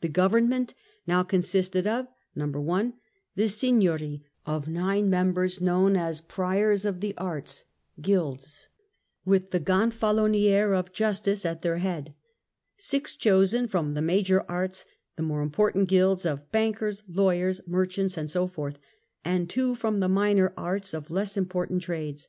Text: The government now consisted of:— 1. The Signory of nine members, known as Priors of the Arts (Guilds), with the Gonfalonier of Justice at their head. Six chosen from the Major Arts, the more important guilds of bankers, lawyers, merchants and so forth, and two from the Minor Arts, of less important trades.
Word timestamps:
The 0.00 0.08
government 0.08 0.74
now 1.06 1.22
consisted 1.22 1.86
of:— 1.86 2.08
1. 2.34 2.94
The 3.36 3.48
Signory 3.48 4.24
of 4.44 4.66
nine 4.66 5.08
members, 5.08 5.60
known 5.60 5.94
as 5.96 6.20
Priors 6.20 6.84
of 6.84 6.98
the 6.98 7.16
Arts 7.16 7.64
(Guilds), 8.00 8.66
with 9.24 9.52
the 9.52 9.60
Gonfalonier 9.60 10.74
of 10.74 10.92
Justice 10.92 11.46
at 11.46 11.62
their 11.62 11.76
head. 11.76 12.12
Six 12.76 13.14
chosen 13.14 13.68
from 13.68 13.94
the 13.94 14.02
Major 14.02 14.44
Arts, 14.50 14.84
the 15.14 15.22
more 15.22 15.42
important 15.42 15.88
guilds 15.88 16.26
of 16.26 16.50
bankers, 16.50 17.04
lawyers, 17.06 17.60
merchants 17.68 18.16
and 18.16 18.28
so 18.28 18.48
forth, 18.48 18.80
and 19.24 19.48
two 19.48 19.76
from 19.76 20.00
the 20.00 20.08
Minor 20.08 20.52
Arts, 20.56 20.92
of 20.92 21.08
less 21.08 21.36
important 21.36 21.82
trades. 21.84 22.28